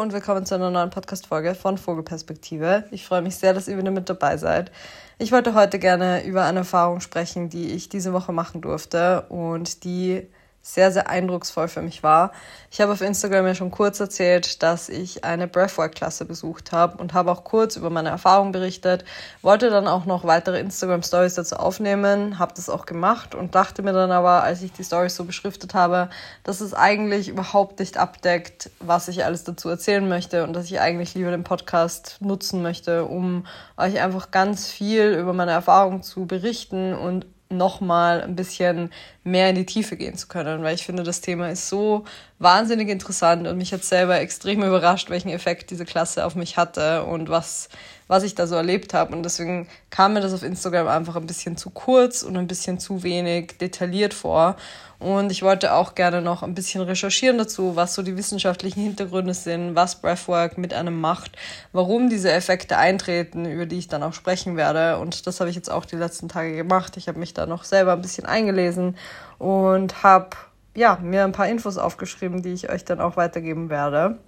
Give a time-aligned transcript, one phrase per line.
[0.00, 2.84] und willkommen zu einer neuen Podcast-Folge von Vogelperspektive.
[2.90, 4.72] Ich freue mich sehr, dass ihr wieder mit dabei seid.
[5.18, 9.84] Ich wollte heute gerne über eine Erfahrung sprechen, die ich diese Woche machen durfte und
[9.84, 10.26] die
[10.62, 12.32] sehr, sehr eindrucksvoll für mich war.
[12.70, 17.14] Ich habe auf Instagram ja schon kurz erzählt, dass ich eine Breathwork-Klasse besucht habe und
[17.14, 19.04] habe auch kurz über meine Erfahrung berichtet,
[19.40, 23.94] wollte dann auch noch weitere Instagram-Stories dazu aufnehmen, habe das auch gemacht und dachte mir
[23.94, 26.10] dann aber, als ich die Stories so beschriftet habe,
[26.44, 30.78] dass es eigentlich überhaupt nicht abdeckt, was ich alles dazu erzählen möchte und dass ich
[30.78, 33.46] eigentlich lieber den Podcast nutzen möchte, um
[33.78, 38.90] euch einfach ganz viel über meine Erfahrung zu berichten und nochmal ein bisschen
[39.24, 42.04] mehr in die Tiefe gehen zu können, weil ich finde, das Thema ist so
[42.38, 47.04] wahnsinnig interessant und mich hat selber extrem überrascht, welchen Effekt diese Klasse auf mich hatte
[47.04, 47.68] und was,
[48.10, 49.14] was ich da so erlebt habe.
[49.14, 52.80] Und deswegen kam mir das auf Instagram einfach ein bisschen zu kurz und ein bisschen
[52.80, 54.56] zu wenig detailliert vor.
[54.98, 59.32] Und ich wollte auch gerne noch ein bisschen recherchieren dazu, was so die wissenschaftlichen Hintergründe
[59.32, 61.36] sind, was Breathwork mit einem macht,
[61.70, 64.98] warum diese Effekte eintreten, über die ich dann auch sprechen werde.
[64.98, 66.96] Und das habe ich jetzt auch die letzten Tage gemacht.
[66.96, 68.96] Ich habe mich da noch selber ein bisschen eingelesen
[69.38, 70.30] und habe
[70.74, 74.18] ja, mir ein paar Infos aufgeschrieben, die ich euch dann auch weitergeben werde.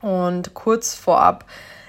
[0.00, 1.44] Und kurz vorab,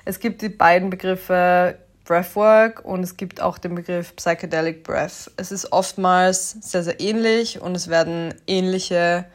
[0.08, 5.30] es gibt die beiden Begriffe Breathwork und es gibt auch den Begriff Psychedelic Breath.
[5.36, 9.26] Es ist oftmals sehr, sehr ähnlich und es werden ähnliche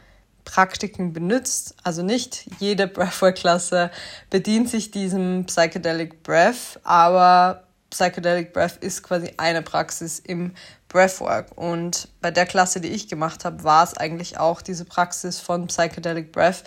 [0.46, 1.74] Praktiken benutzt.
[1.84, 3.90] Also nicht jede Breathwork-Klasse
[4.30, 10.52] bedient sich diesem Psychedelic Breath, aber Psychedelic Breath ist quasi eine Praxis im
[10.88, 11.48] Breathwork.
[11.54, 15.66] Und bei der Klasse, die ich gemacht habe, war es eigentlich auch diese Praxis von
[15.66, 16.64] Psychedelic Breath.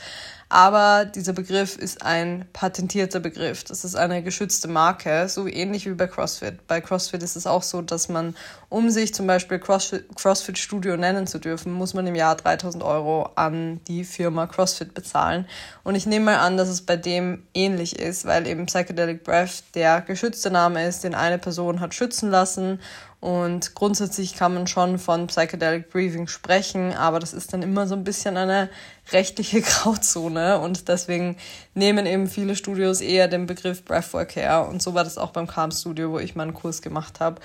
[0.47, 3.63] Aber dieser Begriff ist ein patentierter Begriff.
[3.63, 6.67] Das ist eine geschützte Marke, so ähnlich wie bei CrossFit.
[6.67, 8.35] Bei CrossFit ist es auch so, dass man,
[8.69, 13.31] um sich zum Beispiel CrossFit, Studio nennen zu dürfen, muss man im Jahr 3000 Euro
[13.35, 15.47] an die Firma CrossFit bezahlen.
[15.83, 19.63] Und ich nehme mal an, dass es bei dem ähnlich ist, weil eben Psychedelic Breath
[19.73, 22.79] der geschützte Name ist, den eine Person hat schützen lassen
[23.25, 27.95] und grundsätzlich kann man schon von Psychedelic Breathing sprechen, aber das ist dann immer so
[27.95, 28.69] ein bisschen eine
[29.11, 31.35] rechtliche Grauzone und deswegen
[31.73, 34.67] nehmen eben viele Studios eher den Begriff Breathwork her.
[34.69, 37.41] Und so war das auch beim Calm Studio, wo ich meinen Kurs gemacht habe.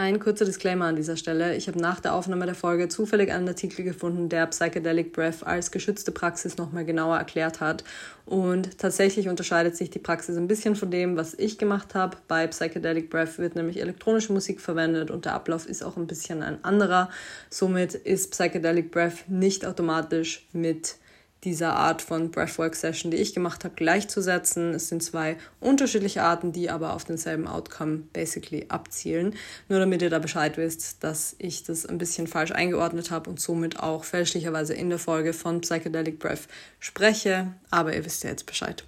[0.00, 1.54] Ein kurzer Disclaimer an dieser Stelle.
[1.56, 5.70] Ich habe nach der Aufnahme der Folge zufällig einen Artikel gefunden, der Psychedelic Breath als
[5.70, 7.84] geschützte Praxis nochmal genauer erklärt hat.
[8.24, 12.16] Und tatsächlich unterscheidet sich die Praxis ein bisschen von dem, was ich gemacht habe.
[12.28, 16.42] Bei Psychedelic Breath wird nämlich elektronische Musik verwendet und der Ablauf ist auch ein bisschen
[16.42, 17.10] ein anderer.
[17.50, 20.96] Somit ist Psychedelic Breath nicht automatisch mit
[21.44, 24.74] dieser Art von Breathwork-Session, die ich gemacht habe, gleichzusetzen.
[24.74, 29.34] Es sind zwei unterschiedliche Arten, die aber auf denselben Outcome basically abzielen.
[29.68, 33.40] Nur damit ihr da Bescheid wisst, dass ich das ein bisschen falsch eingeordnet habe und
[33.40, 37.54] somit auch fälschlicherweise in der Folge von Psychedelic Breath spreche.
[37.70, 38.84] Aber ihr wisst ja jetzt Bescheid.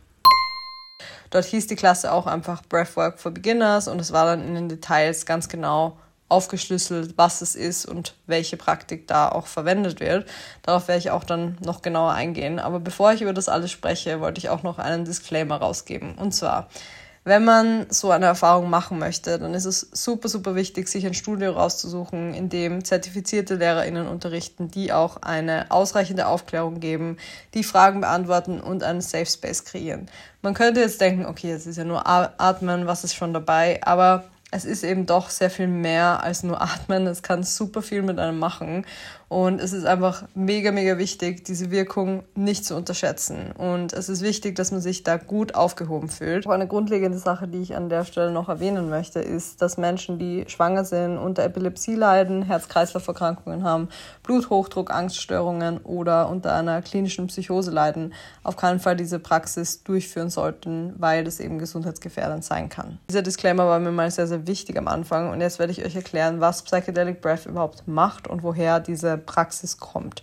[1.31, 4.69] Dort hieß die Klasse auch einfach Breathwork for Beginners und es war dann in den
[4.69, 5.97] Details ganz genau
[6.33, 10.27] aufgeschlüsselt, was es ist und welche Praktik da auch verwendet wird.
[10.63, 12.59] Darauf werde ich auch dann noch genauer eingehen.
[12.59, 16.15] Aber bevor ich über das alles spreche, wollte ich auch noch einen Disclaimer rausgeben.
[16.15, 16.69] Und zwar,
[17.25, 21.15] wenn man so eine Erfahrung machen möchte, dann ist es super, super wichtig, sich ein
[21.15, 27.19] Studio rauszusuchen, in dem zertifizierte LehrerInnen unterrichten, die auch eine ausreichende Aufklärung geben,
[27.53, 30.11] die Fragen beantworten und einen Safe Space kreieren.
[30.41, 34.25] Man könnte jetzt denken, okay, es ist ja nur Atmen, was ist schon dabei, aber
[34.55, 37.07] es ist eben doch sehr viel mehr als nur atmen.
[37.07, 38.85] Es kann super viel mit einem machen.
[39.33, 43.53] Und es ist einfach mega, mega wichtig, diese Wirkung nicht zu unterschätzen.
[43.53, 46.47] Und es ist wichtig, dass man sich da gut aufgehoben fühlt.
[46.47, 50.45] Eine grundlegende Sache, die ich an der Stelle noch erwähnen möchte, ist, dass Menschen, die
[50.49, 53.89] schwanger sind, unter Epilepsie leiden, Herz-Kreislauf-Erkrankungen haben,
[54.23, 58.13] Bluthochdruck, Angststörungen oder unter einer klinischen Psychose leiden,
[58.43, 62.99] auf keinen Fall diese Praxis durchführen sollten, weil das eben gesundheitsgefährdend sein kann.
[63.09, 65.31] Dieser Disclaimer war mir mal sehr, sehr wichtig am Anfang.
[65.31, 69.79] Und jetzt werde ich euch erklären, was Psychedelic Breath überhaupt macht und woher diese Praxis
[69.79, 70.23] kommt.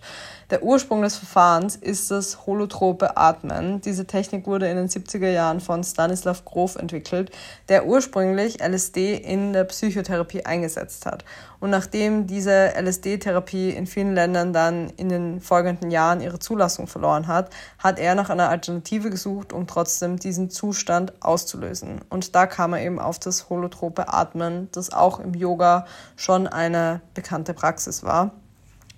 [0.49, 3.81] Der Ursprung des Verfahrens ist das holotrope Atmen.
[3.81, 7.29] Diese Technik wurde in den 70er Jahren von Stanislav Grof entwickelt,
[7.67, 11.23] der ursprünglich LSD in der Psychotherapie eingesetzt hat.
[11.59, 17.27] Und nachdem diese LSD-Therapie in vielen Ländern dann in den folgenden Jahren ihre Zulassung verloren
[17.27, 22.01] hat, hat er nach einer Alternative gesucht, um trotzdem diesen Zustand auszulösen.
[22.09, 25.85] Und da kam er eben auf das holotrope Atmen, das auch im Yoga
[26.15, 28.31] schon eine bekannte Praxis war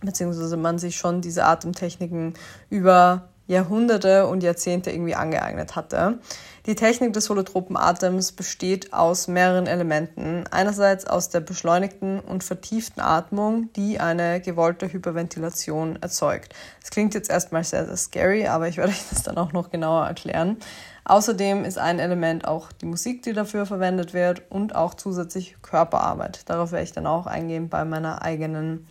[0.02, 2.34] beziehungsweise man sich schon diese Atemtechniken
[2.70, 6.20] über Jahrhunderte und Jahrzehnte irgendwie angeeignet hatte.
[6.68, 10.46] Die Technik des holotropen Atems besteht aus mehreren Elementen.
[10.52, 16.54] Einerseits aus der beschleunigten und vertieften Atmung, die eine gewollte Hyperventilation erzeugt.
[16.80, 19.72] Das klingt jetzt erstmal sehr, sehr scary, aber ich werde euch das dann auch noch
[19.72, 20.58] genauer erklären.
[21.04, 26.48] Außerdem ist ein Element auch die Musik, die dafür verwendet wird und auch zusätzlich Körperarbeit.
[26.48, 28.88] Darauf werde ich dann auch eingehen bei meiner eigenen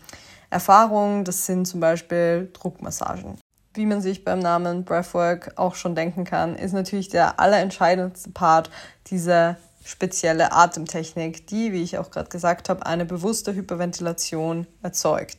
[0.50, 1.24] Erfahrung.
[1.24, 3.38] Das sind zum Beispiel Druckmassagen.
[3.72, 8.68] Wie man sich beim Namen Breathwork auch schon denken kann, ist natürlich der allerentscheidendste Part
[9.06, 15.38] diese spezielle Atemtechnik, die, wie ich auch gerade gesagt habe, eine bewusste Hyperventilation erzeugt.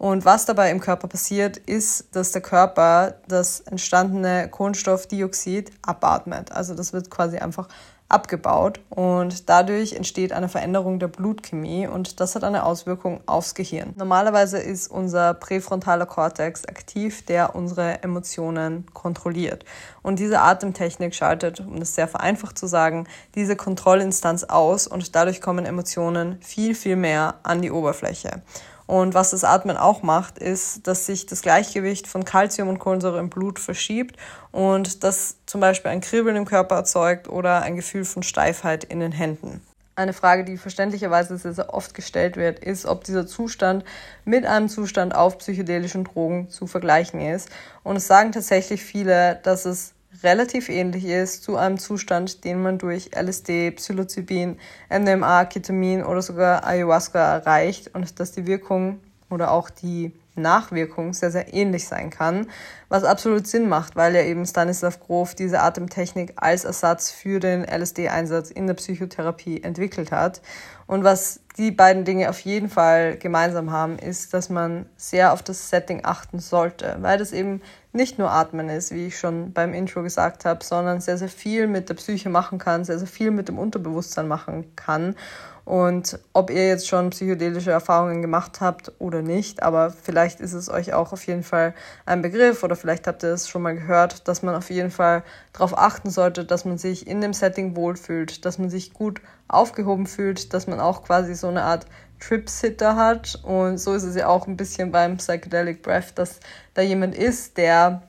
[0.00, 6.52] Und was dabei im Körper passiert, ist, dass der Körper das entstandene Kohlenstoffdioxid abatmet.
[6.52, 7.68] Also das wird quasi einfach
[8.08, 13.92] abgebaut und dadurch entsteht eine Veränderung der Blutchemie und das hat eine Auswirkung aufs Gehirn.
[13.94, 19.66] Normalerweise ist unser präfrontaler Kortex aktiv, der unsere Emotionen kontrolliert.
[20.00, 25.42] Und diese Atemtechnik schaltet, um das sehr vereinfacht zu sagen, diese Kontrollinstanz aus und dadurch
[25.42, 28.40] kommen Emotionen viel, viel mehr an die Oberfläche.
[28.90, 33.20] Und was das Atmen auch macht, ist, dass sich das Gleichgewicht von Kalzium und Kohlensäure
[33.20, 34.16] im Blut verschiebt
[34.50, 38.98] und das zum Beispiel ein Kribbeln im Körper erzeugt oder ein Gefühl von Steifheit in
[38.98, 39.62] den Händen.
[39.94, 43.84] Eine Frage, die verständlicherweise sehr, sehr oft gestellt wird, ist, ob dieser Zustand
[44.24, 47.48] mit einem Zustand auf psychedelischen Drogen zu vergleichen ist.
[47.84, 52.78] Und es sagen tatsächlich viele, dass es relativ ähnlich ist zu einem Zustand, den man
[52.78, 54.58] durch LSD, Psilocybin,
[54.88, 59.00] MDMA, Ketamin oder sogar Ayahuasca erreicht und dass die Wirkung
[59.30, 62.46] oder auch die Nachwirkung sehr, sehr ähnlich sein kann,
[62.88, 67.64] was absolut Sinn macht, weil ja eben Stanislav Grof diese Atemtechnik als Ersatz für den
[67.64, 70.40] LSD-Einsatz in der Psychotherapie entwickelt hat.
[70.86, 75.42] Und was die beiden Dinge auf jeden Fall gemeinsam haben, ist, dass man sehr auf
[75.42, 77.60] das Setting achten sollte, weil das eben
[77.92, 81.66] nicht nur Atmen ist, wie ich schon beim Intro gesagt habe, sondern sehr, sehr viel
[81.66, 85.16] mit der Psyche machen kann, sehr, sehr viel mit dem Unterbewusstsein machen kann.
[85.64, 90.68] Und ob ihr jetzt schon psychedelische Erfahrungen gemacht habt oder nicht, aber vielleicht ist es
[90.68, 91.74] euch auch auf jeden Fall
[92.06, 95.22] ein Begriff oder vielleicht habt ihr es schon mal gehört, dass man auf jeden Fall
[95.52, 100.06] darauf achten sollte, dass man sich in dem Setting wohlfühlt, dass man sich gut aufgehoben
[100.06, 101.86] fühlt, dass man auch quasi so eine Art
[102.20, 103.40] Trip-Sitter hat.
[103.42, 106.40] Und so ist es ja auch ein bisschen beim Psychedelic Breath, dass
[106.74, 108.02] da jemand ist, der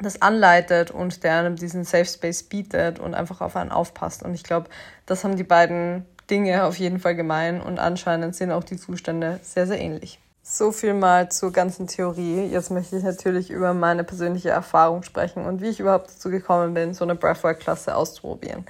[0.00, 4.22] das anleitet und der einem diesen Safe Space bietet und einfach auf einen aufpasst.
[4.22, 4.68] Und ich glaube,
[5.06, 9.40] das haben die beiden Dinge auf jeden Fall gemein und anscheinend sind auch die Zustände
[9.42, 10.20] sehr, sehr ähnlich.
[10.42, 12.46] So viel mal zur ganzen Theorie.
[12.46, 16.74] Jetzt möchte ich natürlich über meine persönliche Erfahrung sprechen und wie ich überhaupt dazu gekommen
[16.74, 18.66] bin, so eine Breathwork-Klasse auszuprobieren.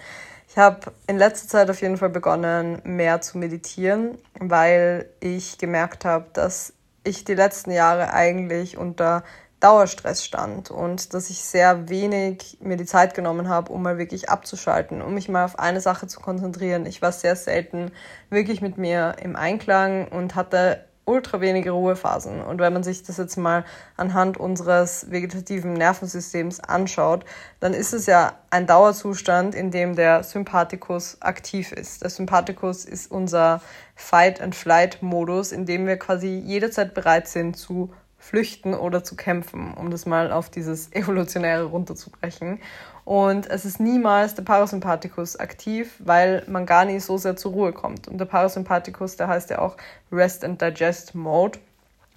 [0.55, 6.05] Ich habe in letzter Zeit auf jeden Fall begonnen, mehr zu meditieren, weil ich gemerkt
[6.05, 9.25] habe, dass ich die letzten Jahre eigentlich unter
[9.59, 14.31] Dauerstress stand und dass ich sehr wenig mir die Zeit genommen habe, um mal wirklich
[14.31, 16.87] abzuschalten, um mich mal auf eine Sache zu konzentrieren.
[16.87, 17.91] Ich war sehr selten
[18.31, 22.43] wirklich mit mir im Einklang und hatte ultra wenige Ruhephasen.
[22.43, 23.65] Und wenn man sich das jetzt mal
[23.97, 27.25] anhand unseres vegetativen Nervensystems anschaut,
[27.61, 32.03] dann ist es ja ein Dauerzustand, in dem der Sympathikus aktiv ist.
[32.03, 33.61] Der Sympathikus ist unser
[33.97, 40.07] Fight-and-Flight-Modus, in dem wir quasi jederzeit bereit sind zu flüchten oder zu kämpfen, um das
[40.07, 42.61] mal auf dieses Evolutionäre runterzubrechen.
[43.05, 47.73] Und es ist niemals der Parasympathikus aktiv, weil man gar nicht so sehr zur Ruhe
[47.73, 48.09] kommt.
[48.09, 49.77] Und der Parasympathikus, der heißt ja auch
[50.11, 51.59] Rest and Digest Mode.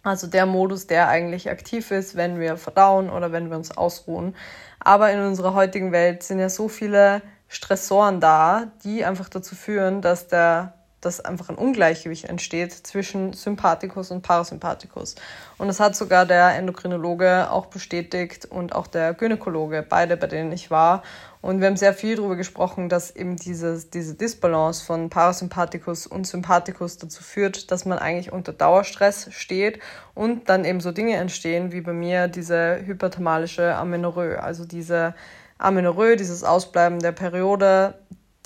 [0.03, 4.35] Also der Modus, der eigentlich aktiv ist, wenn wir verdauen oder wenn wir uns ausruhen.
[4.79, 10.01] Aber in unserer heutigen Welt sind ja so viele Stressoren da, die einfach dazu führen,
[10.01, 15.15] dass der dass einfach ein Ungleichgewicht entsteht zwischen Sympathikus und Parasympathikus.
[15.57, 20.51] Und das hat sogar der Endokrinologe auch bestätigt und auch der Gynäkologe, beide, bei denen
[20.51, 21.03] ich war.
[21.41, 26.25] Und wir haben sehr viel darüber gesprochen, dass eben dieses, diese Disbalance von Parasympathikus und
[26.25, 29.79] Sympathikus dazu führt, dass man eigentlich unter Dauerstress steht
[30.15, 35.13] und dann eben so Dinge entstehen wie bei mir diese hyperthermalische Amenorrhoe, also diese
[35.59, 37.93] Amenorrhoe, dieses Ausbleiben der Periode,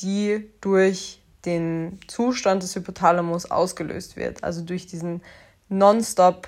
[0.01, 4.43] die durch den Zustand des Hypothalamus ausgelöst wird.
[4.43, 5.21] Also durch diesen
[5.69, 6.47] nonstop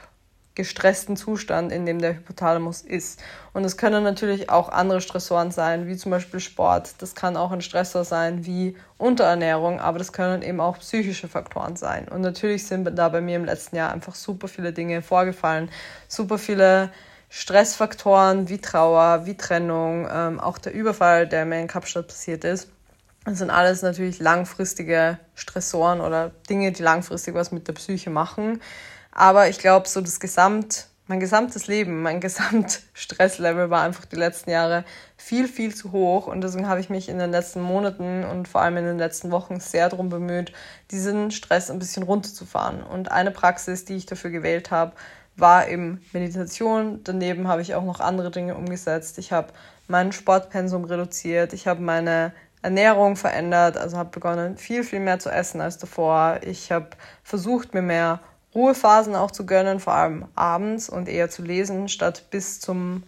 [0.56, 3.20] gestressten Zustand, in dem der Hypothalamus ist.
[3.54, 6.96] Und es können natürlich auch andere Stressoren sein, wie zum Beispiel Sport.
[7.00, 11.76] Das kann auch ein Stressor sein wie Unterernährung, aber das können eben auch psychische Faktoren
[11.76, 12.08] sein.
[12.08, 15.70] Und natürlich sind da bei mir im letzten Jahr einfach super viele Dinge vorgefallen,
[16.08, 16.92] super viele
[17.30, 22.70] Stressfaktoren wie Trauer, wie Trennung, ähm, auch der Überfall, der mir in Kapstadt passiert ist.
[23.26, 28.62] Das sind alles natürlich langfristige Stressoren oder Dinge, die langfristig was mit der Psyche machen.
[29.12, 34.50] Aber ich glaube, so das Gesamt, mein gesamtes Leben, mein Gesamtstresslevel war einfach die letzten
[34.50, 34.84] Jahre
[35.16, 36.28] viel, viel zu hoch.
[36.28, 39.32] Und deswegen habe ich mich in den letzten Monaten und vor allem in den letzten
[39.32, 40.52] Wochen sehr darum bemüht,
[40.92, 42.84] diesen Stress ein bisschen runterzufahren.
[42.84, 44.94] Und eine Praxis, die ich dafür gewählt habe,
[45.38, 47.02] war eben Meditation.
[47.04, 49.18] Daneben habe ich auch noch andere Dinge umgesetzt.
[49.18, 49.54] Ich habe
[49.88, 51.54] mein Sportpensum reduziert.
[51.54, 56.40] Ich habe meine Ernährung verändert, also habe begonnen, viel, viel mehr zu essen als davor.
[56.44, 56.88] Ich habe
[57.22, 58.20] versucht, mir mehr
[58.56, 63.04] Ruhephasen auch zu gönnen, vor allem abends und eher zu lesen, statt bis zum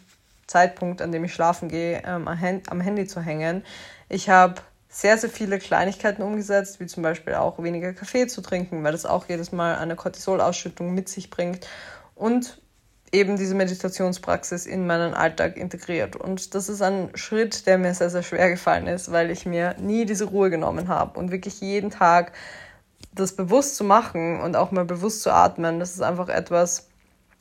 [0.45, 3.63] Zeitpunkt, an dem ich schlafen gehe, ähm, am Handy zu hängen.
[4.09, 4.55] Ich habe
[4.89, 9.05] sehr, sehr viele Kleinigkeiten umgesetzt, wie zum Beispiel auch weniger Kaffee zu trinken, weil das
[9.05, 11.67] auch jedes Mal eine Cortisolausschüttung mit sich bringt
[12.13, 12.61] und
[13.15, 16.17] eben diese Meditationspraxis in meinen Alltag integriert.
[16.17, 19.75] Und das ist ein Schritt, der mir sehr, sehr schwer gefallen ist, weil ich mir
[19.79, 22.33] nie diese Ruhe genommen habe und wirklich jeden Tag
[23.13, 26.89] das bewusst zu machen und auch mal bewusst zu atmen, das ist einfach etwas,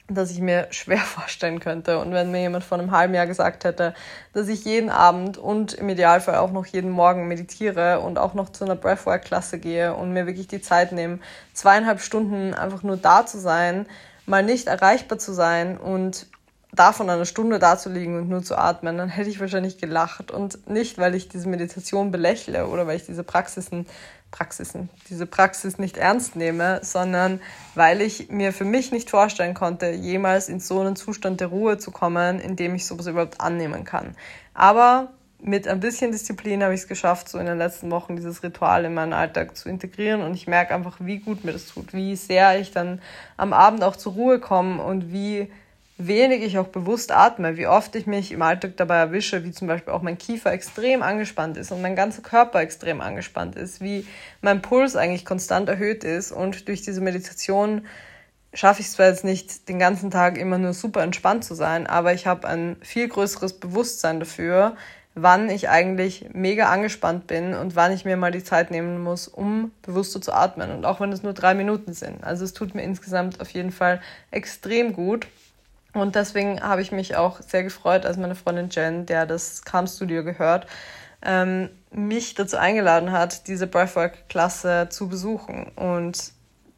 [0.06, 1.98] das ich mir schwer vorstellen könnte.
[1.98, 3.94] Und wenn mir jemand vor einem halben Jahr gesagt hätte,
[4.32, 8.50] dass ich jeden Abend und im Idealfall auch noch jeden Morgen meditiere und auch noch
[8.50, 11.18] zu einer Breathwork-Klasse gehe und mir wirklich die Zeit nehme,
[11.52, 13.86] zweieinhalb Stunden einfach nur da zu sein,
[14.26, 16.26] mal nicht erreichbar zu sein und
[16.72, 20.30] davon eine Stunde da zu liegen und nur zu atmen, dann hätte ich wahrscheinlich gelacht.
[20.30, 23.86] Und nicht, weil ich diese Meditation belächle oder weil ich diese Praxisen
[24.34, 27.40] Praxisen, diese Praxis nicht ernst nehme, sondern
[27.76, 31.78] weil ich mir für mich nicht vorstellen konnte, jemals in so einen Zustand der Ruhe
[31.78, 34.16] zu kommen, in dem ich sowas überhaupt annehmen kann.
[34.52, 35.12] Aber
[35.44, 38.86] mit ein bisschen Disziplin habe ich es geschafft, so in den letzten Wochen dieses Ritual
[38.86, 40.22] in meinen Alltag zu integrieren.
[40.22, 43.02] Und ich merke einfach, wie gut mir das tut, wie sehr ich dann
[43.36, 45.50] am Abend auch zur Ruhe komme und wie
[45.98, 49.68] wenig ich auch bewusst atme, wie oft ich mich im Alltag dabei erwische, wie zum
[49.68, 54.06] Beispiel auch mein Kiefer extrem angespannt ist und mein ganzer Körper extrem angespannt ist, wie
[54.40, 56.32] mein Puls eigentlich konstant erhöht ist.
[56.32, 57.86] Und durch diese Meditation
[58.54, 61.86] schaffe ich es zwar jetzt nicht, den ganzen Tag immer nur super entspannt zu sein,
[61.86, 64.76] aber ich habe ein viel größeres Bewusstsein dafür,
[65.14, 69.28] wann ich eigentlich mega angespannt bin und wann ich mir mal die Zeit nehmen muss,
[69.28, 70.72] um bewusster zu atmen.
[70.72, 72.24] Und auch wenn es nur drei Minuten sind.
[72.24, 75.26] Also es tut mir insgesamt auf jeden Fall extrem gut.
[75.92, 79.86] Und deswegen habe ich mich auch sehr gefreut, als meine Freundin Jen, der das Calm
[79.86, 80.66] Studio gehört,
[81.22, 85.70] ähm, mich dazu eingeladen hat, diese Breathwork-Klasse zu besuchen.
[85.76, 86.32] Und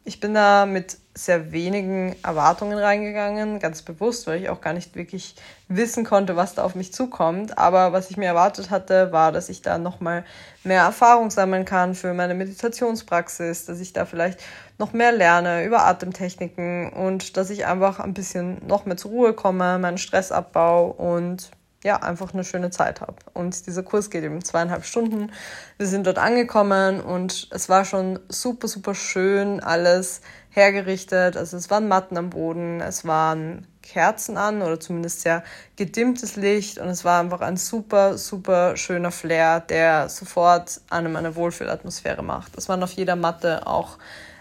[0.07, 4.95] ich bin da mit sehr wenigen Erwartungen reingegangen, ganz bewusst, weil ich auch gar nicht
[4.95, 5.35] wirklich
[5.67, 7.57] wissen konnte, was da auf mich zukommt.
[7.57, 10.23] Aber was ich mir erwartet hatte, war, dass ich da nochmal
[10.63, 14.39] mehr Erfahrung sammeln kann für meine Meditationspraxis, dass ich da vielleicht
[14.77, 19.33] noch mehr lerne über Atemtechniken und dass ich einfach ein bisschen noch mehr zur Ruhe
[19.33, 21.51] komme, meinen Stressabbau und
[21.83, 23.15] ja, einfach eine schöne Zeit habe.
[23.33, 25.31] Und dieser Kurs geht eben zweieinhalb Stunden.
[25.77, 31.37] Wir sind dort angekommen und es war schon super, super schön alles hergerichtet.
[31.37, 35.43] Also es waren Matten am Boden, es waren Kerzen an oder zumindest sehr
[35.75, 41.35] gedimmtes Licht und es war einfach ein super, super schöner Flair, der sofort einem eine
[41.35, 42.57] Wohlfühlatmosphäre macht.
[42.57, 43.97] Es waren auf jeder Matte auch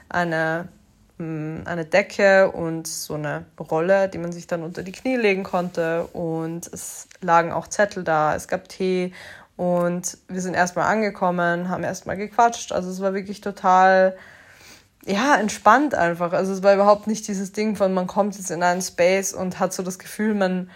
[0.09, 0.69] eine
[1.19, 6.07] eine Decke und so eine Rolle, die man sich dann unter die Knie legen konnte.
[6.13, 9.13] Und es lagen auch Zettel da, es gab Tee
[9.57, 12.73] und wir sind erstmal angekommen, haben erstmal gequatscht.
[12.73, 14.17] Also es war wirklich total,
[15.07, 16.33] ja, entspannt einfach.
[16.33, 19.59] Also es war überhaupt nicht dieses Ding von, man kommt jetzt in einen Space und
[19.59, 20.71] hat so das Gefühl, man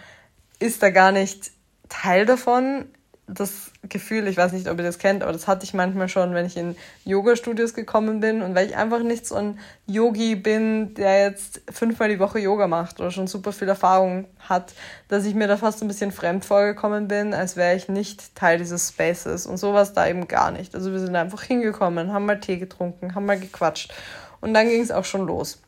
[0.57, 1.51] ist da gar nicht
[1.89, 2.85] Teil davon
[3.33, 6.33] das Gefühl, ich weiß nicht, ob ihr das kennt, aber das hatte ich manchmal schon,
[6.33, 10.93] wenn ich in Yoga-Studios gekommen bin und weil ich einfach nicht so ein Yogi bin,
[10.95, 14.73] der jetzt fünfmal die Woche Yoga macht oder schon super viel Erfahrung hat,
[15.07, 18.57] dass ich mir da fast ein bisschen fremd vorgekommen bin, als wäre ich nicht Teil
[18.57, 20.75] dieses Spaces und sowas da eben gar nicht.
[20.75, 23.93] Also wir sind einfach hingekommen, haben mal Tee getrunken, haben mal gequatscht
[24.41, 25.59] und dann ging es auch schon los.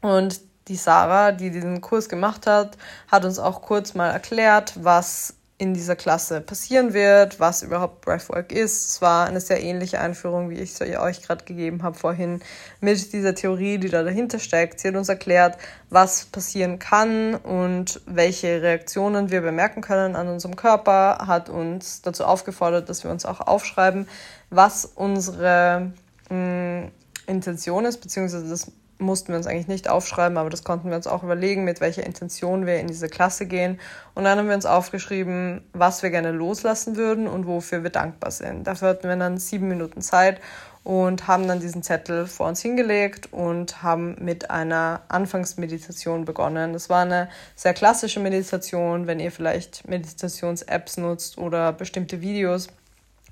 [0.00, 2.76] Und die Sarah, die diesen Kurs gemacht hat,
[3.10, 8.50] hat uns auch kurz mal erklärt, was in dieser Klasse passieren wird, was überhaupt Breathwork
[8.50, 8.88] ist.
[8.88, 12.40] Es war eine sehr ähnliche Einführung, wie ich sie euch gerade gegeben habe vorhin,
[12.80, 14.80] mit dieser Theorie, die da dahinter steckt.
[14.80, 15.56] Sie hat uns erklärt,
[15.90, 22.24] was passieren kann und welche Reaktionen wir bemerken können an unserem Körper, hat uns dazu
[22.24, 24.08] aufgefordert, dass wir uns auch aufschreiben,
[24.50, 25.92] was unsere
[26.30, 26.90] mh, mm,
[27.26, 31.06] Intention ist, beziehungsweise das mussten wir uns eigentlich nicht aufschreiben, aber das konnten wir uns
[31.06, 33.80] auch überlegen, mit welcher Intention wir in diese Klasse gehen.
[34.14, 38.30] Und dann haben wir uns aufgeschrieben, was wir gerne loslassen würden und wofür wir dankbar
[38.30, 38.66] sind.
[38.66, 40.40] Dafür hatten wir dann sieben Minuten Zeit
[40.84, 46.74] und haben dann diesen Zettel vor uns hingelegt und haben mit einer Anfangsmeditation begonnen.
[46.74, 52.68] Das war eine sehr klassische Meditation, wenn ihr vielleicht Meditations-Apps nutzt oder bestimmte Videos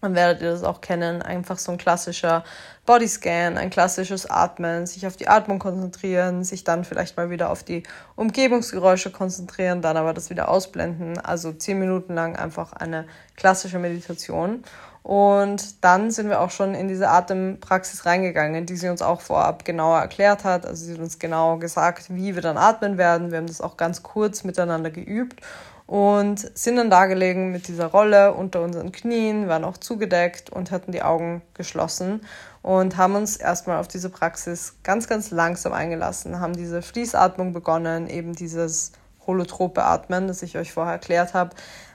[0.02, 1.22] dann werdet ihr das auch kennen.
[1.22, 2.42] Einfach so ein klassischer
[2.86, 7.62] Bodyscan, ein klassisches Atmen, sich auf die Atmung konzentrieren, sich dann vielleicht mal wieder auf
[7.62, 7.84] die
[8.16, 11.18] Umgebungsgeräusche konzentrieren, dann aber das wieder ausblenden.
[11.18, 13.06] Also zehn Minuten lang einfach eine
[13.36, 14.64] klassische Meditation.
[15.04, 19.64] Und dann sind wir auch schon in diese Atempraxis reingegangen, die sie uns auch vorab
[19.64, 20.66] genauer erklärt hat.
[20.66, 23.30] Also sie hat uns genau gesagt, wie wir dann atmen werden.
[23.30, 25.40] Wir haben das auch ganz kurz miteinander geübt
[25.86, 30.70] und sind dann da gelegen mit dieser Rolle unter unseren Knien, waren auch zugedeckt und
[30.70, 32.20] hatten die Augen geschlossen
[32.62, 38.08] und haben uns erstmal auf diese Praxis ganz, ganz langsam eingelassen, haben diese Fließatmung begonnen,
[38.08, 38.92] eben dieses
[39.26, 41.50] holotrope Atmen, das ich euch vorher erklärt habe.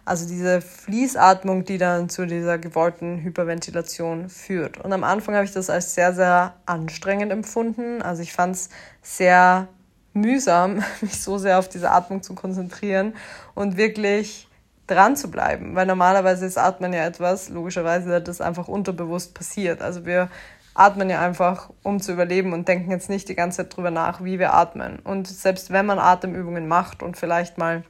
[0.06, 4.78] Also diese Fließatmung, die dann zu dieser gewollten Hyperventilation führt.
[4.78, 8.02] Und am Anfang habe ich das als sehr, sehr anstrengend empfunden.
[8.02, 8.70] Also ich fand es
[9.02, 9.68] sehr
[10.22, 13.14] mühsam, mich so sehr auf diese Atmung zu konzentrieren
[13.56, 14.48] und wirklich
[14.88, 15.76] dran zu bleiben.
[15.76, 19.82] Weil normalerweise ist Atmen ja etwas, logischerweise, das einfach unterbewusst passiert.
[19.82, 20.30] Also wir
[20.74, 24.24] atmen ja einfach, um zu überleben und denken jetzt nicht die ganze Zeit drüber nach,
[24.24, 25.00] wie wir atmen.
[25.00, 27.84] Und selbst wenn man Atemübungen macht und vielleicht mal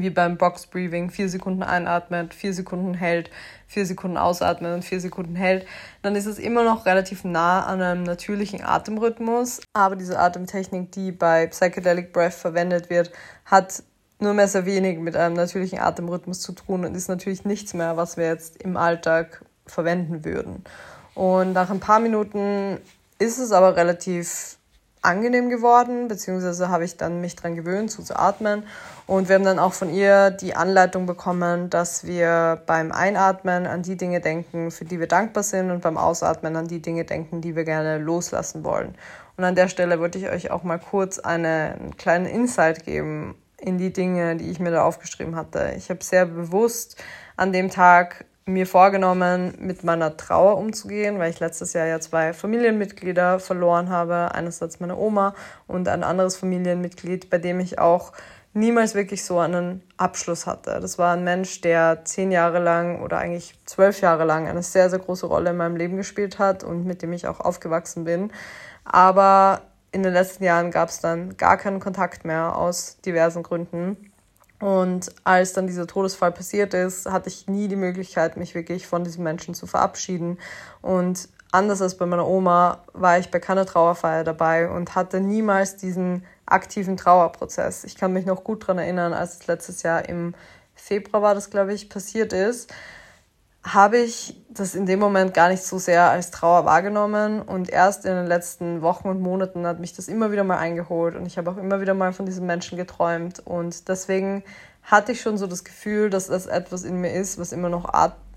[0.00, 3.30] wie beim Box Breathing vier Sekunden einatmet, vier Sekunden hält,
[3.66, 5.66] vier Sekunden ausatmet und vier Sekunden hält,
[6.02, 9.60] dann ist es immer noch relativ nah an einem natürlichen Atemrhythmus.
[9.72, 13.12] Aber diese Atemtechnik, die bei Psychedelic Breath verwendet wird,
[13.44, 13.82] hat
[14.20, 17.96] nur mehr sehr wenig mit einem natürlichen Atemrhythmus zu tun und ist natürlich nichts mehr,
[17.96, 20.64] was wir jetzt im Alltag verwenden würden.
[21.14, 22.78] Und nach ein paar Minuten
[23.18, 24.56] ist es aber relativ
[25.04, 28.64] angenehm geworden, beziehungsweise habe ich dann mich daran gewöhnt, so zu atmen.
[29.06, 33.82] Und wir haben dann auch von ihr die Anleitung bekommen, dass wir beim Einatmen an
[33.82, 37.40] die Dinge denken, für die wir dankbar sind und beim Ausatmen an die Dinge denken,
[37.40, 38.94] die wir gerne loslassen wollen.
[39.36, 43.34] Und an der Stelle wollte ich euch auch mal kurz eine, einen kleinen Insight geben
[43.58, 45.72] in die Dinge, die ich mir da aufgeschrieben hatte.
[45.76, 47.02] Ich habe sehr bewusst
[47.36, 52.32] an dem Tag mir vorgenommen, mit meiner Trauer umzugehen, weil ich letztes Jahr ja zwei
[52.32, 54.34] Familienmitglieder verloren habe.
[54.34, 55.34] Einerseits meine Oma
[55.66, 58.12] und ein anderes Familienmitglied, bei dem ich auch
[58.52, 60.78] niemals wirklich so einen Abschluss hatte.
[60.80, 64.88] Das war ein Mensch, der zehn Jahre lang oder eigentlich zwölf Jahre lang eine sehr,
[64.90, 68.30] sehr große Rolle in meinem Leben gespielt hat und mit dem ich auch aufgewachsen bin.
[68.84, 74.12] Aber in den letzten Jahren gab es dann gar keinen Kontakt mehr aus diversen Gründen.
[74.60, 79.04] Und als dann dieser Todesfall passiert ist, hatte ich nie die Möglichkeit, mich wirklich von
[79.04, 80.38] diesem Menschen zu verabschieden.
[80.80, 85.76] Und anders als bei meiner Oma war ich bei keiner Trauerfeier dabei und hatte niemals
[85.76, 87.84] diesen aktiven Trauerprozess.
[87.84, 90.34] Ich kann mich noch gut daran erinnern, als es letztes Jahr im
[90.74, 92.72] Februar war das, glaube ich, passiert ist
[93.64, 98.04] habe ich das in dem Moment gar nicht so sehr als Trauer wahrgenommen und erst
[98.04, 101.38] in den letzten Wochen und Monaten hat mich das immer wieder mal eingeholt und ich
[101.38, 104.44] habe auch immer wieder mal von diesem Menschen geträumt und deswegen
[104.82, 107.90] hatte ich schon so das Gefühl, dass das etwas in mir ist, was immer noch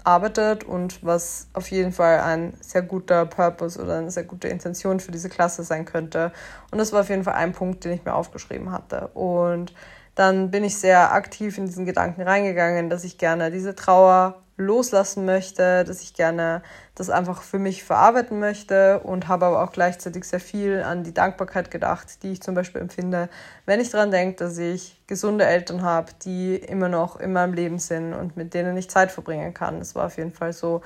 [0.05, 5.01] arbeitet und was auf jeden Fall ein sehr guter Purpose oder eine sehr gute Intention
[5.01, 6.31] für diese Klasse sein könnte.
[6.71, 9.07] Und das war auf jeden Fall ein Punkt, den ich mir aufgeschrieben hatte.
[9.13, 9.73] Und
[10.15, 15.23] dann bin ich sehr aktiv in diesen Gedanken reingegangen, dass ich gerne diese Trauer loslassen
[15.25, 16.63] möchte, dass ich gerne
[16.95, 21.13] das einfach für mich verarbeiten möchte und habe aber auch gleichzeitig sehr viel an die
[21.13, 23.29] Dankbarkeit gedacht, die ich zum Beispiel empfinde,
[23.67, 27.77] wenn ich daran denke, dass ich gesunde Eltern habe, die immer noch in meinem Leben
[27.77, 29.79] sind und mit denen ich Zeit verbringen kann.
[29.79, 30.81] Das war auf jeden Fall so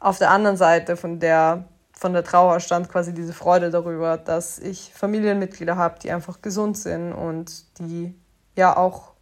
[0.00, 1.64] auf der anderen Seite von der
[1.96, 6.76] von der Trauer stand quasi diese Freude darüber, dass ich Familienmitglieder habe, die einfach gesund
[6.76, 8.12] sind und die
[8.56, 9.12] ja auch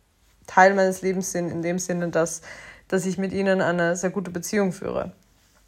[0.46, 2.40] Teil meines Lebens sind, in dem Sinne, dass
[2.92, 5.12] dass ich mit ihnen eine sehr gute Beziehung führe.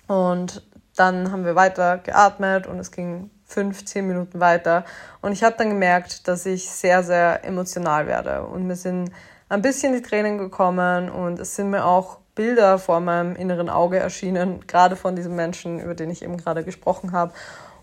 [0.08, 0.62] Und
[0.94, 4.84] dann haben wir weiter geatmet und es ging fünf, zehn Minuten weiter.
[5.22, 8.42] Und ich habe dann gemerkt, dass ich sehr, sehr emotional werde.
[8.42, 9.10] Und mir sind
[9.48, 13.98] ein bisschen die Tränen gekommen und es sind mir auch Bilder vor meinem inneren Auge
[13.98, 17.32] erschienen, gerade von diesem Menschen, über den ich eben gerade gesprochen habe.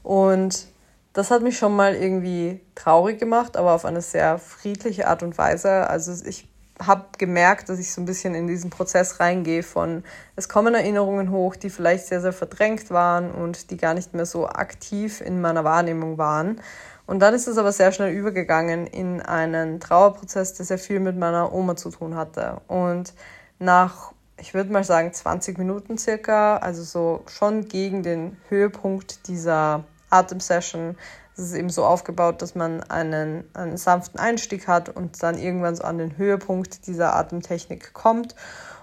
[0.03, 0.67] Und
[1.13, 5.35] das hat mich schon mal irgendwie traurig gemacht, aber auf eine sehr friedliche Art und
[5.39, 5.89] Weise.
[5.89, 6.47] Also ich
[6.85, 10.03] habe gemerkt, dass ich so ein bisschen in diesen Prozess reingehe von,
[10.35, 14.25] es kommen Erinnerungen hoch, die vielleicht sehr, sehr verdrängt waren und die gar nicht mehr
[14.25, 16.61] so aktiv in meiner Wahrnehmung waren.
[17.05, 21.17] Und dann ist es aber sehr schnell übergegangen in einen Trauerprozess, der sehr viel mit
[21.17, 22.61] meiner Oma zu tun hatte.
[22.67, 23.13] Und
[23.59, 29.83] nach, ich würde mal sagen, 20 Minuten circa, also so schon gegen den Höhepunkt dieser
[30.09, 30.95] Atemsession,
[31.41, 35.75] es ist eben so aufgebaut, dass man einen, einen sanften Einstieg hat und dann irgendwann
[35.75, 38.35] so an den Höhepunkt dieser Atemtechnik kommt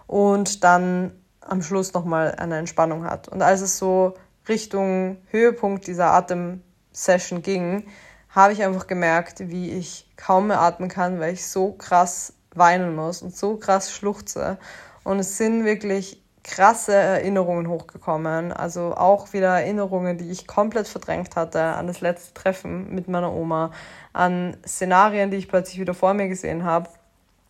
[0.07, 3.29] und dann am Schluss nochmal eine Entspannung hat.
[3.29, 4.15] Und als es so
[4.49, 7.87] Richtung Höhepunkt dieser Atemsession ging,
[8.29, 12.95] habe ich einfach gemerkt, wie ich kaum mehr atmen kann, weil ich so krass weinen
[12.95, 14.59] muss und so krass schluchze.
[15.05, 18.53] Und es sind wirklich krasse Erinnerungen hochgekommen.
[18.53, 23.33] Also auch wieder Erinnerungen, die ich komplett verdrängt hatte an das letzte Treffen mit meiner
[23.33, 23.71] Oma,
[24.15, 26.89] an Szenarien, die ich plötzlich wieder vor mir gesehen habe.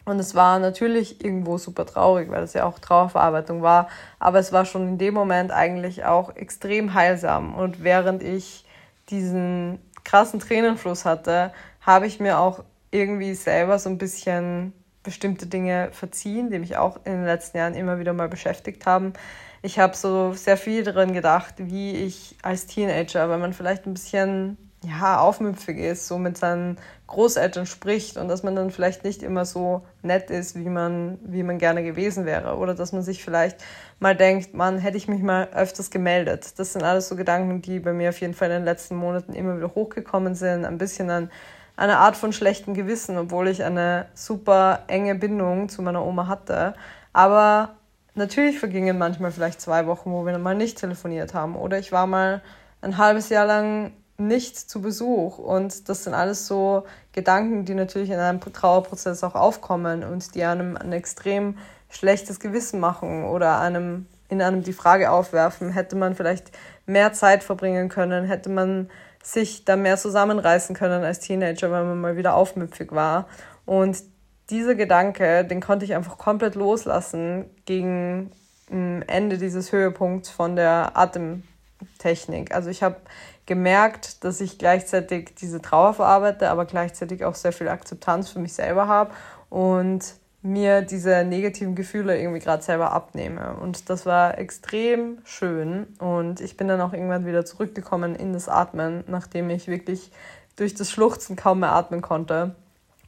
[0.04, 3.88] Und es war natürlich irgendwo super traurig, weil es ja auch Trauerverarbeitung war.
[4.18, 7.54] Aber es war schon in dem Moment eigentlich auch extrem heilsam.
[7.54, 8.64] Und während ich
[9.10, 14.72] diesen krassen Tränenfluss hatte, habe ich mir auch irgendwie selber so ein bisschen
[15.08, 19.14] bestimmte Dinge verziehen, die mich auch in den letzten Jahren immer wieder mal beschäftigt haben.
[19.62, 23.94] Ich habe so sehr viel daran gedacht, wie ich als Teenager, wenn man vielleicht ein
[23.94, 29.22] bisschen ja, aufmüpfig ist, so mit seinen Großeltern spricht und dass man dann vielleicht nicht
[29.22, 32.58] immer so nett ist, wie man, wie man gerne gewesen wäre.
[32.58, 33.56] Oder dass man sich vielleicht
[33.98, 36.58] mal denkt, man hätte ich mich mal öfters gemeldet.
[36.58, 39.32] Das sind alles so Gedanken, die bei mir auf jeden Fall in den letzten Monaten
[39.32, 40.66] immer wieder hochgekommen sind.
[40.66, 41.30] Ein bisschen an
[41.78, 46.74] eine Art von schlechtem Gewissen, obwohl ich eine super enge Bindung zu meiner Oma hatte.
[47.12, 47.76] Aber
[48.14, 51.54] natürlich vergingen manchmal vielleicht zwei Wochen, wo wir mal nicht telefoniert haben.
[51.54, 52.42] Oder ich war mal
[52.82, 55.38] ein halbes Jahr lang nicht zu Besuch.
[55.38, 60.42] Und das sind alles so Gedanken, die natürlich in einem Trauerprozess auch aufkommen und die
[60.42, 61.58] einem ein extrem
[61.90, 66.50] schlechtes Gewissen machen oder einem in einem die Frage aufwerfen, hätte man vielleicht
[66.86, 68.90] mehr Zeit verbringen können, hätte man
[69.22, 73.26] sich da mehr zusammenreißen können als Teenager, weil man mal wieder aufmüpfig war.
[73.66, 74.02] Und
[74.50, 78.32] dieser Gedanke, den konnte ich einfach komplett loslassen gegen
[78.70, 82.54] mm, Ende dieses Höhepunkts von der Atemtechnik.
[82.54, 82.96] Also ich habe
[83.44, 88.52] gemerkt, dass ich gleichzeitig diese Trauer verarbeite, aber gleichzeitig auch sehr viel Akzeptanz für mich
[88.52, 89.10] selber habe
[89.50, 93.56] und mir diese negativen Gefühle irgendwie gerade selber abnehme.
[93.60, 95.88] Und das war extrem schön.
[95.98, 100.10] Und ich bin dann auch irgendwann wieder zurückgekommen in das Atmen, nachdem ich wirklich
[100.56, 102.54] durch das Schluchzen kaum mehr atmen konnte.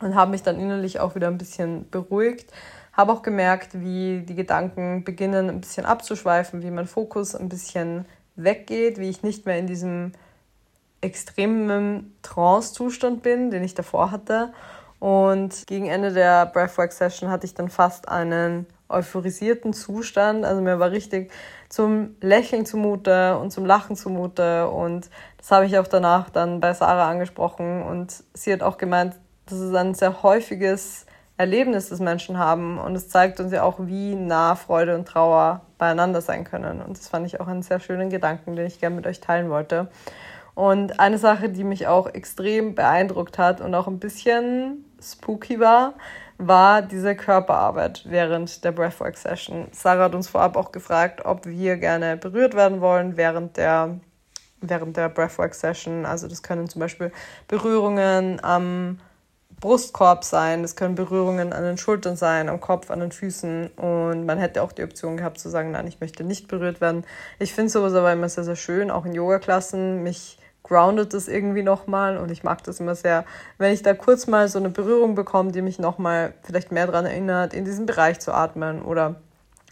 [0.01, 2.53] Und habe mich dann innerlich auch wieder ein bisschen beruhigt.
[2.93, 8.07] Habe auch gemerkt, wie die Gedanken beginnen ein bisschen abzuschweifen, wie mein Fokus ein bisschen
[8.35, 10.13] weggeht, wie ich nicht mehr in diesem
[11.01, 14.53] extremen Trance-Zustand bin, den ich davor hatte
[15.01, 20.45] und gegen Ende der Breathwork-Session hatte ich dann fast einen euphorisierten Zustand.
[20.45, 21.33] Also mir war richtig
[21.71, 24.69] zum Lächeln zumute und zum Lachen zumute.
[24.69, 25.09] Und
[25.39, 27.83] das habe ich auch danach dann bei Sarah angesprochen.
[27.83, 29.15] Und sie hat auch gemeint,
[29.47, 31.07] das ist ein sehr häufiges
[31.39, 32.79] Erlebnis, das Menschen haben.
[32.79, 36.83] Und es zeigt uns ja auch, wie nah Freude und Trauer beieinander sein können.
[36.83, 39.49] Und das fand ich auch einen sehr schönen Gedanken, den ich gerne mit euch teilen
[39.49, 39.89] wollte.
[40.55, 45.95] Und eine Sache, die mich auch extrem beeindruckt hat und auch ein bisschen spooky war,
[46.39, 49.69] war diese Körperarbeit während der Breathwork-Session.
[49.73, 54.01] Sarah hat uns vorab auch gefragt, ob wir gerne berührt werden wollen während der,
[54.61, 56.07] während der Breathwork-Session.
[56.07, 57.13] Also das können zum Beispiel
[57.47, 58.99] Berührungen am
[59.61, 63.69] Brustkorb sein, das können Berührungen an den Schultern sein, am Kopf, an den Füßen.
[63.77, 67.05] Und man hätte auch die Option gehabt zu sagen, nein, ich möchte nicht berührt werden.
[67.39, 71.63] Ich finde sowas aber immer sehr, sehr schön, auch in Yoga-Klassen, mich groundet das irgendwie
[71.63, 73.25] nochmal und ich mag das immer sehr,
[73.59, 77.07] wenn ich da kurz mal so eine Berührung bekomme, die mich nochmal vielleicht mehr daran
[77.07, 79.17] erinnert, in diesem Bereich zu atmen oder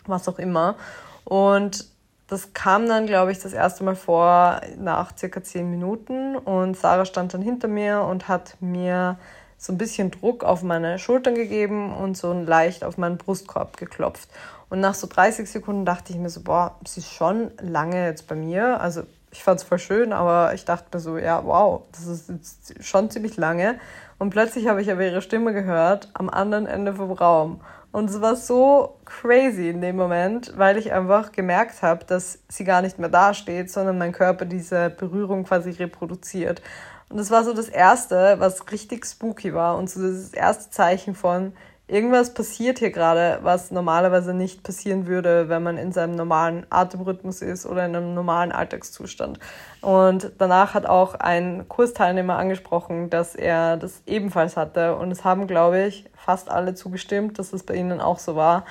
[0.07, 0.77] was auch immer.
[1.25, 1.87] Und
[2.27, 7.05] das kam dann, glaube ich, das erste Mal vor nach circa zehn Minuten und Sarah
[7.05, 9.19] stand dann hinter mir und hat mir
[9.57, 14.29] so ein bisschen Druck auf meine Schultern gegeben und so leicht auf meinen Brustkorb geklopft.
[14.71, 18.29] Und nach so 30 Sekunden dachte ich mir so, boah, sie ist schon lange jetzt
[18.29, 18.81] bei mir.
[18.81, 22.29] Also ich fand es voll schön, aber ich dachte mir so, ja, wow, das ist
[22.29, 23.79] jetzt schon ziemlich lange.
[24.19, 27.61] Und plötzlich habe ich aber ihre Stimme gehört am anderen Ende vom Raum.
[27.91, 32.65] Und es war so crazy in dem Moment, weil ich einfach gemerkt habe, dass sie
[32.65, 36.61] gar nicht mehr dasteht, sondern mein Körper diese Berührung quasi reproduziert.
[37.09, 41.15] Und das war so das Erste, was richtig spooky war und so das erste Zeichen
[41.15, 41.55] von,
[41.89, 47.43] irgendwas passiert hier gerade, was normalerweise nicht passieren würde, wenn man in seinem normalen Atemrhythmus
[47.43, 49.39] ist oder in einem normalen Alltagszustand.
[49.81, 54.97] Und danach hat auch ein Kursteilnehmer angesprochen, dass er das ebenfalls hatte.
[54.97, 58.65] Und es haben, glaube ich, fast alle zugestimmt, dass es bei ihnen auch so war.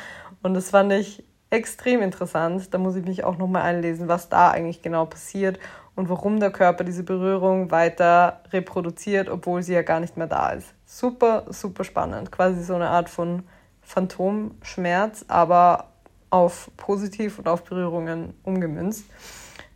[0.44, 2.74] Und das fand ich extrem interessant.
[2.74, 5.60] Da muss ich mich auch nochmal einlesen, was da eigentlich genau passiert
[5.96, 10.52] und warum der Körper diese Berührung weiter reproduziert, obwohl sie ja gar nicht mehr da
[10.52, 10.77] ist.
[10.90, 12.32] Super, super spannend.
[12.32, 13.44] Quasi so eine Art von
[13.82, 15.90] Phantomschmerz, aber
[16.30, 19.04] auf positiv und auf Berührungen umgemünzt.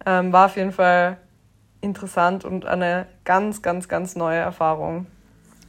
[0.06, 1.17] Ähm, war auf jeden Fall
[1.82, 5.06] interessant und eine ganz, ganz, ganz neue Erfahrung.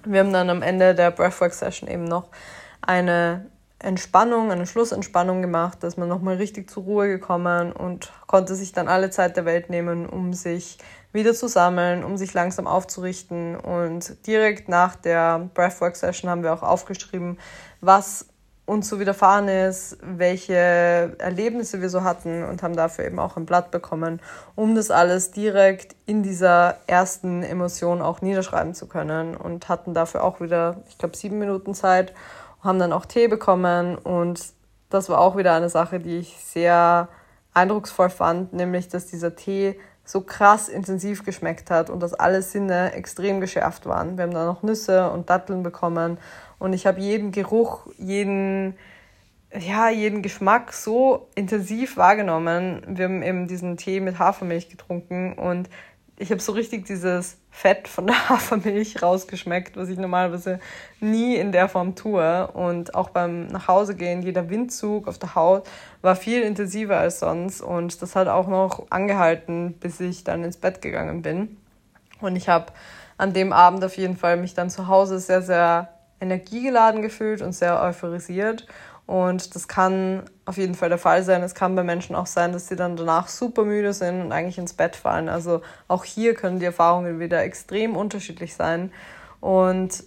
[0.05, 2.29] Wir haben dann am Ende der Breathwork-Session eben noch
[2.81, 3.47] eine
[3.81, 8.87] Entspannung, eine Schlussentspannung gemacht, dass man nochmal richtig zur Ruhe gekommen und konnte sich dann
[8.87, 10.79] alle Zeit der Welt nehmen, um sich
[11.13, 13.57] wieder zu sammeln, um sich langsam aufzurichten.
[13.57, 17.39] Und direkt nach der Breathwork-Session haben wir auch aufgeschrieben,
[17.81, 18.27] was
[18.65, 23.45] uns so widerfahren ist, welche Erlebnisse wir so hatten und haben dafür eben auch ein
[23.45, 24.21] Blatt bekommen,
[24.55, 30.23] um das alles direkt in dieser ersten Emotion auch niederschreiben zu können und hatten dafür
[30.23, 32.15] auch wieder, ich glaube, sieben Minuten Zeit,
[32.63, 34.41] haben dann auch Tee bekommen und
[34.91, 37.09] das war auch wieder eine Sache, die ich sehr
[37.55, 42.93] eindrucksvoll fand, nämlich dass dieser Tee so krass intensiv geschmeckt hat und dass alle Sinne
[42.93, 44.17] extrem geschärft waren.
[44.17, 46.19] Wir haben dann noch Nüsse und Datteln bekommen
[46.59, 48.77] und ich habe jeden Geruch, jeden,
[49.59, 52.83] ja, jeden Geschmack so intensiv wahrgenommen.
[52.87, 55.69] Wir haben eben diesen Tee mit Hafermilch getrunken und
[56.23, 60.61] ich habe so richtig dieses Fett von der Hafermilch rausgeschmeckt, was ich normalerweise
[61.01, 62.47] nie in der Form tue.
[62.47, 65.69] Und auch beim Nachhausegehen, jeder Windzug auf der Haut
[66.01, 67.61] war viel intensiver als sonst.
[67.61, 71.57] Und das hat auch noch angehalten, bis ich dann ins Bett gegangen bin.
[72.21, 72.67] Und ich habe
[73.19, 75.89] an dem Abend auf jeden Fall mich dann zu Hause sehr, sehr
[76.21, 78.69] energiegeladen gefühlt und sehr euphorisiert.
[79.07, 81.43] Und das kann auf jeden Fall der Fall sein.
[81.43, 84.59] Es kann bei Menschen auch sein, dass sie dann danach super müde sind und eigentlich
[84.59, 85.29] ins Bett fallen.
[85.29, 88.93] Also auch hier können die Erfahrungen wieder extrem unterschiedlich sein.
[89.41, 90.05] Und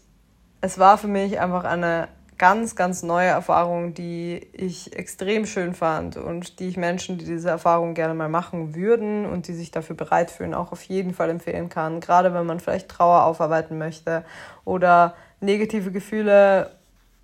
[0.61, 6.17] es war für mich einfach eine ganz, ganz neue Erfahrung, die ich extrem schön fand
[6.17, 9.95] und die ich Menschen, die diese Erfahrung gerne mal machen würden und die sich dafür
[9.95, 11.99] bereit fühlen, auch auf jeden Fall empfehlen kann.
[11.99, 14.25] Gerade wenn man vielleicht Trauer aufarbeiten möchte
[14.65, 16.71] oder negative Gefühle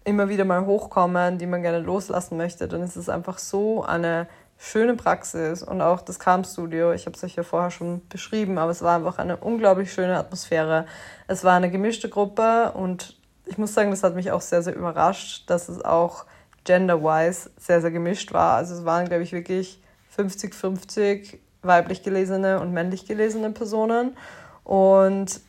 [0.04, 4.28] immer wieder mal hochkommen, die man gerne loslassen möchte, dann ist es einfach so eine
[4.58, 6.94] schöne Praxis und auch das Calm Studio.
[6.94, 10.18] Ich habe es euch ja vorher schon beschrieben, aber es war einfach eine unglaublich schöne
[10.18, 10.86] Atmosphäre.
[11.28, 14.76] Es war eine gemischte Gruppe und ich muss sagen, das hat mich auch sehr, sehr
[14.76, 16.26] überrascht, dass es auch
[16.64, 18.56] gender-wise sehr, sehr gemischt war.
[18.56, 19.82] Also es waren, glaube ich, wirklich
[20.16, 24.16] 50-50 weiblich gelesene und männlich gelesene Personen.
[24.64, 25.42] Und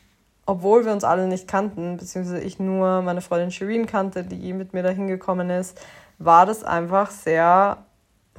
[0.52, 4.74] obwohl wir uns alle nicht kannten, beziehungsweise ich nur meine Freundin Shireen kannte, die mit
[4.74, 5.80] mir dahin gekommen ist,
[6.18, 7.78] war das einfach sehr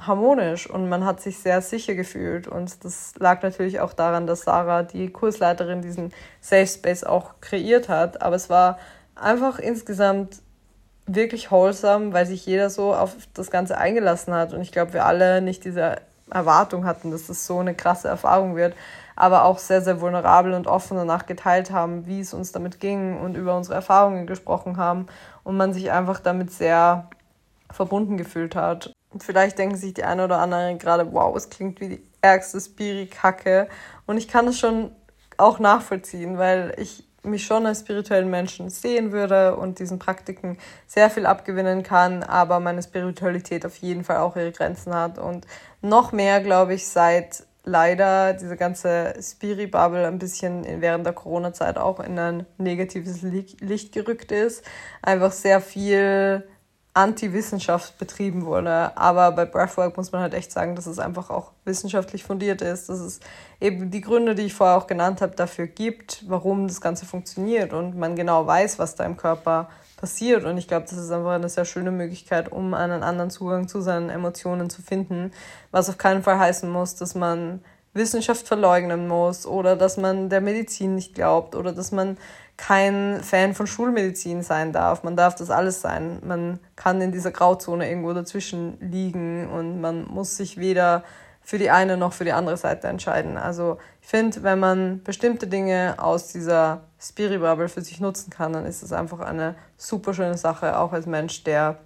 [0.00, 2.46] harmonisch und man hat sich sehr sicher gefühlt.
[2.46, 7.88] Und das lag natürlich auch daran, dass Sarah, die Kursleiterin, diesen Safe Space auch kreiert
[7.88, 8.22] hat.
[8.22, 8.78] Aber es war
[9.16, 10.40] einfach insgesamt
[11.06, 14.52] wirklich wholesome, weil sich jeder so auf das Ganze eingelassen hat.
[14.52, 15.96] Und ich glaube, wir alle nicht diese
[16.30, 18.76] Erwartung hatten, dass das so eine krasse Erfahrung wird
[19.16, 23.18] aber auch sehr, sehr vulnerabel und offen danach geteilt haben, wie es uns damit ging
[23.20, 25.06] und über unsere Erfahrungen gesprochen haben
[25.42, 27.08] und man sich einfach damit sehr
[27.70, 28.92] verbunden gefühlt hat.
[29.18, 33.68] Vielleicht denken sich die eine oder andere gerade, wow, es klingt wie die ärgste Spiri-Kacke.
[34.06, 34.90] Und ich kann es schon
[35.36, 41.10] auch nachvollziehen, weil ich mich schon als spirituellen Menschen sehen würde und diesen Praktiken sehr
[41.10, 45.18] viel abgewinnen kann, aber meine Spiritualität auf jeden Fall auch ihre Grenzen hat.
[45.18, 45.46] Und
[45.80, 52.00] noch mehr, glaube ich, seit leider diese ganze Spiri-Bubble ein bisschen während der Corona-Zeit auch
[52.00, 54.64] in ein negatives Licht gerückt ist.
[55.02, 56.46] Einfach sehr viel
[56.94, 58.96] Anti-Wissenschaft betrieben wurde.
[58.96, 62.88] Aber bei Breathwork muss man halt echt sagen, dass es einfach auch wissenschaftlich fundiert ist,
[62.88, 63.20] dass es
[63.60, 67.72] eben die Gründe, die ich vorher auch genannt habe, dafür gibt, warum das Ganze funktioniert
[67.72, 70.44] und man genau weiß, was da im Körper passiert.
[70.44, 73.80] Und ich glaube, das ist einfach eine sehr schöne Möglichkeit, um einen anderen Zugang zu
[73.80, 75.32] seinen Emotionen zu finden,
[75.72, 77.60] was auf keinen Fall heißen muss, dass man
[77.94, 82.18] Wissenschaft verleugnen muss oder dass man der Medizin nicht glaubt oder dass man
[82.56, 85.02] kein Fan von Schulmedizin sein darf.
[85.02, 86.20] Man darf das alles sein.
[86.24, 91.02] Man kann in dieser Grauzone irgendwo dazwischen liegen und man muss sich weder
[91.42, 93.36] für die eine noch für die andere Seite entscheiden.
[93.36, 98.64] Also ich finde, wenn man bestimmte Dinge aus dieser Spirit-Bubble für sich nutzen kann, dann
[98.64, 101.78] ist das einfach eine super schöne Sache, auch als Mensch, der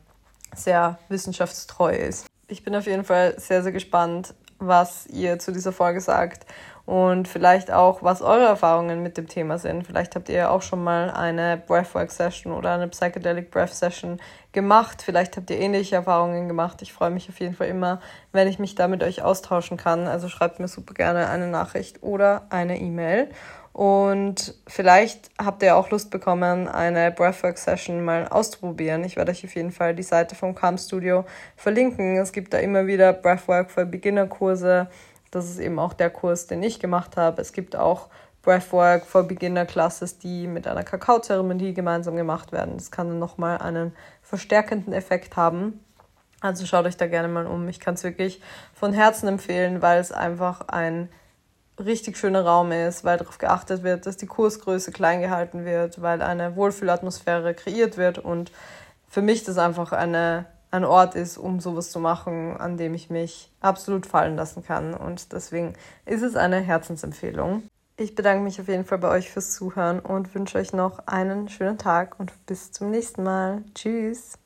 [0.54, 2.26] sehr wissenschaftstreu ist.
[2.46, 6.46] Ich bin auf jeden Fall sehr, sehr gespannt, was ihr zu dieser Folge sagt
[6.88, 9.86] und vielleicht auch, was eure Erfahrungen mit dem Thema sind.
[9.86, 14.18] Vielleicht habt ihr ja auch schon mal eine Breathwork-Session oder eine Psychedelic Breath-Session
[14.52, 15.02] gemacht.
[15.02, 16.80] Vielleicht habt ihr ähnliche Erfahrungen gemacht.
[16.80, 18.00] Ich freue mich auf jeden Fall immer,
[18.32, 20.06] wenn ich mich da mit euch austauschen kann.
[20.06, 23.28] Also schreibt mir super gerne eine Nachricht oder eine E-Mail.
[23.74, 29.04] Und vielleicht habt ihr auch Lust bekommen, eine Breathwork-Session mal auszuprobieren.
[29.04, 32.16] Ich werde euch auf jeden Fall die Seite vom Calm Studio verlinken.
[32.16, 34.88] Es gibt da immer wieder Breathwork für Beginner-Kurse
[35.30, 37.40] das ist eben auch der Kurs, den ich gemacht habe.
[37.40, 38.08] Es gibt auch
[38.42, 42.78] Breathwork for Beginner Classes, die mit einer Kakaozeremonie gemeinsam gemacht werden.
[42.78, 45.84] Das kann dann nochmal einen verstärkenden Effekt haben.
[46.40, 47.68] Also schaut euch da gerne mal um.
[47.68, 48.40] Ich kann es wirklich
[48.72, 51.08] von Herzen empfehlen, weil es einfach ein
[51.78, 56.22] richtig schöner Raum ist, weil darauf geachtet wird, dass die Kursgröße klein gehalten wird, weil
[56.22, 58.52] eine Wohlfühlatmosphäre kreiert wird und
[59.08, 63.10] für mich das einfach eine ein Ort ist, um sowas zu machen, an dem ich
[63.10, 64.94] mich absolut fallen lassen kann.
[64.94, 67.62] Und deswegen ist es eine Herzensempfehlung.
[67.96, 71.48] Ich bedanke mich auf jeden Fall bei euch fürs Zuhören und wünsche euch noch einen
[71.48, 73.64] schönen Tag und bis zum nächsten Mal.
[73.74, 74.38] Tschüss.